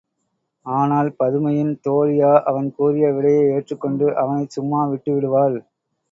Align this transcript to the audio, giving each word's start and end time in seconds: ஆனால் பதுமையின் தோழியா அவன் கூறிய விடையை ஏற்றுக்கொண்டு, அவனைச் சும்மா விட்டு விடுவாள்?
ஆனால் 0.65 1.09
பதுமையின் 1.19 1.73
தோழியா 1.83 2.31
அவன் 2.43 2.69
கூறிய 2.71 3.11
விடையை 3.11 3.43
ஏற்றுக்கொண்டு, 3.51 4.07
அவனைச் 4.15 4.49
சும்மா 4.49 4.85
விட்டு 4.85 5.13
விடுவாள்? 5.13 5.57